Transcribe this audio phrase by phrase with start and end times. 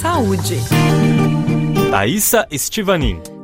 [0.00, 0.60] Saúde.
[1.90, 3.37] Thaisa Estivanin.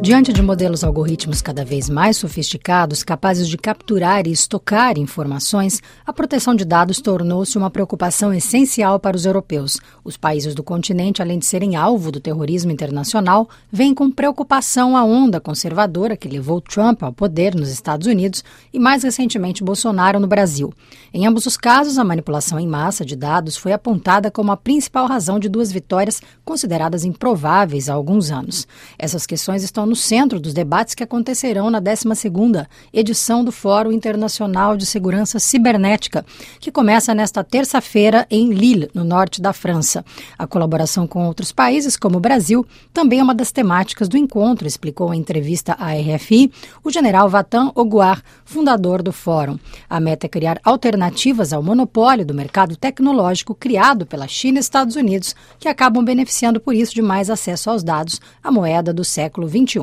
[0.00, 6.12] Diante de modelos algoritmos cada vez mais sofisticados, capazes de capturar e estocar informações, a
[6.12, 9.80] proteção de dados tornou-se uma preocupação essencial para os europeus.
[10.04, 15.02] Os países do continente, além de serem alvo do terrorismo internacional, veem com preocupação a
[15.02, 20.28] onda conservadora que levou Trump ao poder nos Estados Unidos e, mais recentemente, Bolsonaro no
[20.28, 20.72] Brasil.
[21.12, 25.08] Em ambos os casos, a manipulação em massa de dados foi apontada como a principal
[25.08, 28.66] razão de duas vitórias consideradas improváveis há alguns anos.
[28.96, 34.76] Essas questões estão no centro dos debates que acontecerão na 12ª edição do Fórum Internacional
[34.76, 36.24] de Segurança Cibernética,
[36.60, 40.04] que começa nesta terça-feira em Lille, no norte da França.
[40.38, 44.68] A colaboração com outros países, como o Brasil, também é uma das temáticas do encontro,
[44.68, 46.52] explicou em entrevista à RFI
[46.84, 49.58] o general Vatan Oguar, fundador do fórum.
[49.88, 54.96] A meta é criar alternativas ao monopólio do mercado tecnológico criado pela China e Estados
[54.96, 59.48] Unidos, que acabam beneficiando por isso de mais acesso aos dados, a moeda do século
[59.48, 59.77] XXI.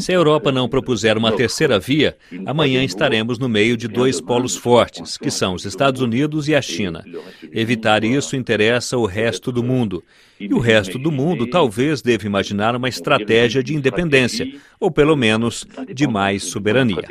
[0.00, 4.56] Se a Europa não propuser uma terceira via, amanhã estaremos no meio de dois polos
[4.56, 7.04] fortes, que são os Estados Unidos e a China.
[7.52, 10.02] Evitar isso interessa o resto do mundo.
[10.40, 14.46] E o resto do mundo talvez deva imaginar uma estratégia de independência,
[14.80, 17.02] ou pelo menos de mais soberania.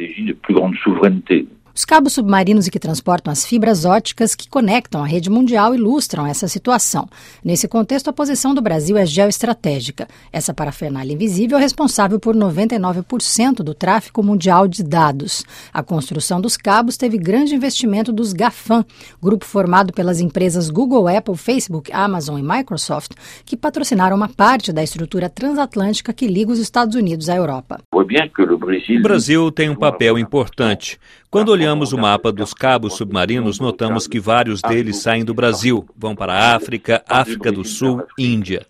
[1.73, 6.27] Os cabos submarinos e que transportam as fibras óticas que conectam a rede mundial ilustram
[6.27, 7.07] essa situação.
[7.43, 10.07] Nesse contexto, a posição do Brasil é geoestratégica.
[10.33, 15.45] Essa parafernália invisível é responsável por 99% do tráfego mundial de dados.
[15.73, 18.85] A construção dos cabos teve grande investimento dos GAFAM,
[19.21, 23.11] grupo formado pelas empresas Google, Apple, Facebook, Amazon e Microsoft,
[23.45, 27.79] que patrocinaram uma parte da estrutura transatlântica que liga os Estados Unidos à Europa.
[27.93, 30.99] O Brasil tem um papel importante.
[31.31, 36.13] Quando olhamos o mapa dos cabos submarinos, notamos que vários deles saem do Brasil, vão
[36.13, 38.65] para a África, África do Sul, Índia.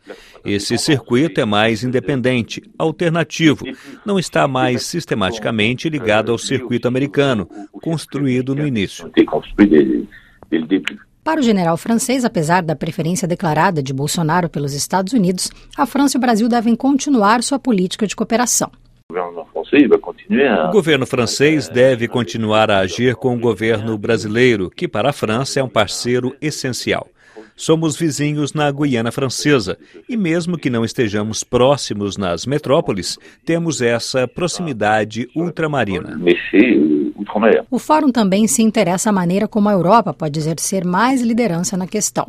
[0.45, 3.65] Esse circuito é mais independente, alternativo,
[4.05, 9.11] não está mais sistematicamente ligado ao circuito americano, construído no início.
[11.23, 16.17] Para o general francês, apesar da preferência declarada de Bolsonaro pelos Estados Unidos, a França
[16.17, 18.71] e o Brasil devem continuar sua política de cooperação.
[20.69, 25.59] O governo francês deve continuar a agir com o governo brasileiro, que para a França
[25.59, 27.08] é um parceiro essencial.
[27.53, 29.77] Somos vizinhos na Guiana Francesa
[30.08, 36.17] e, mesmo que não estejamos próximos nas metrópoles, temos essa proximidade ultramarina.
[37.70, 41.86] O fórum também se interessa à maneira como a Europa pode exercer mais liderança na
[41.86, 42.27] questão.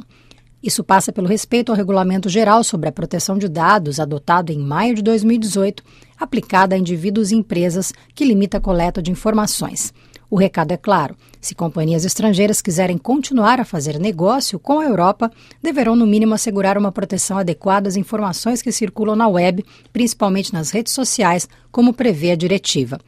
[0.63, 4.95] Isso passa pelo respeito ao Regulamento Geral sobre a Proteção de Dados, adotado em maio
[4.95, 5.83] de 2018,
[6.17, 9.93] aplicado a indivíduos e empresas, que limita a coleta de informações.
[10.31, 15.31] O recado é claro: se companhias estrangeiras quiserem continuar a fazer negócio com a Europa,
[15.61, 20.71] deverão, no mínimo, assegurar uma proteção adequada às informações que circulam na web, principalmente nas
[20.71, 22.99] redes sociais, como prevê a diretiva.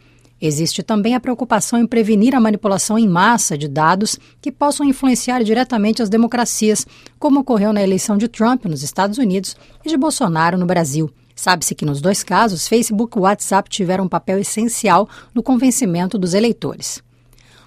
[0.40, 5.42] Existe também a preocupação em prevenir a manipulação em massa de dados que possam influenciar
[5.42, 6.86] diretamente as democracias,
[7.18, 11.10] como ocorreu na eleição de Trump nos Estados Unidos e de Bolsonaro no Brasil.
[11.34, 16.34] Sabe-se que nos dois casos, Facebook e WhatsApp tiveram um papel essencial no convencimento dos
[16.34, 17.02] eleitores.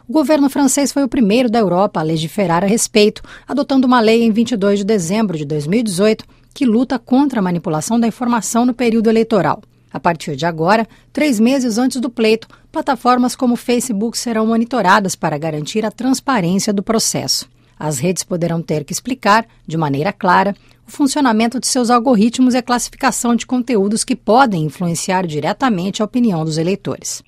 [0.08, 4.24] O governo francês foi o primeiro da Europa a legiferar a respeito, adotando uma lei
[4.24, 6.24] em 22 de dezembro de 2018
[6.54, 9.62] que luta contra a manipulação da informação no período eleitoral.
[9.92, 15.16] A partir de agora, três meses antes do pleito, plataformas como o Facebook serão monitoradas
[15.16, 17.50] para garantir a transparência do processo.
[17.80, 20.56] As redes poderão ter que explicar, de maneira clara,
[20.88, 26.06] o funcionamento de seus algoritmos e a classificação de conteúdos que podem influenciar diretamente a
[26.06, 27.22] opinião dos eleitores.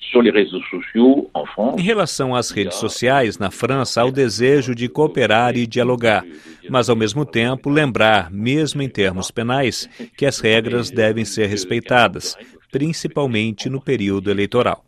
[1.78, 6.24] Em relação às redes sociais, na França há o desejo de cooperar e dialogar,
[6.70, 12.38] mas ao mesmo tempo lembrar, mesmo em termos penais, que as regras devem ser respeitadas,
[12.72, 14.84] principalmente no período eleitoral.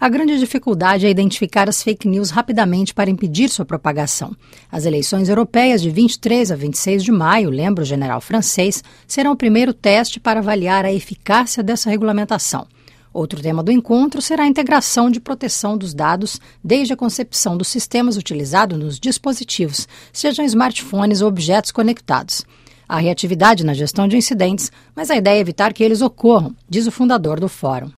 [0.00, 4.34] A grande dificuldade é identificar as fake news rapidamente para impedir sua propagação.
[4.70, 9.36] As eleições europeias de 23 a 26 de maio, lembra o general francês, serão o
[9.36, 12.66] primeiro teste para avaliar a eficácia dessa regulamentação.
[13.12, 17.66] Outro tema do encontro será a integração de proteção dos dados desde a concepção dos
[17.66, 22.44] sistemas utilizados nos dispositivos, sejam smartphones ou objetos conectados
[22.90, 26.86] a reatividade na gestão de incidentes, mas a ideia é evitar que eles ocorram, diz
[26.86, 27.90] o fundador do fórum.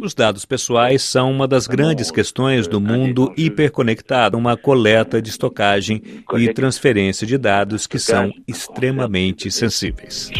[0.00, 6.00] Os dados pessoais são uma das grandes questões do mundo hiperconectado, uma coleta de estocagem
[6.38, 10.30] e transferência de dados que são extremamente sensíveis.